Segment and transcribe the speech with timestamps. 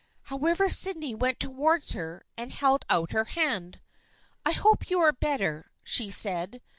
[0.23, 3.79] However Sydney went towards her and held out her hand."
[4.47, 6.59] I hope you are better," she said.